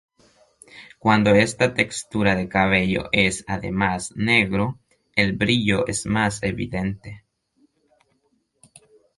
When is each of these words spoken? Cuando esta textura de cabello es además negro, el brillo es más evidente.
Cuando 0.97 1.35
esta 1.35 1.75
textura 1.75 2.33
de 2.33 2.49
cabello 2.49 3.07
es 3.11 3.45
además 3.47 4.11
negro, 4.15 4.79
el 5.15 5.33
brillo 5.33 5.85
es 5.85 6.07
más 6.07 6.41
evidente. 6.41 7.23